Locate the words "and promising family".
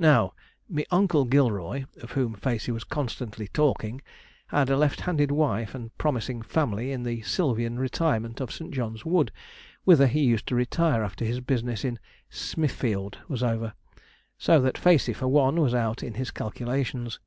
5.72-6.90